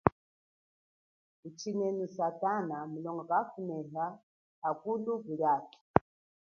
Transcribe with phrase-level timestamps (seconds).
[1.41, 4.05] Tuchine satana mumu iye kakuneha
[4.71, 5.79] ukalu kuli atu.